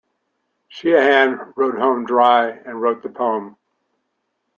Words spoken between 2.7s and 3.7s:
wrote the poem.